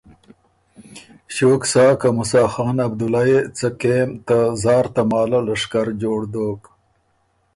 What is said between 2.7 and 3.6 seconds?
عبدُلّئ يې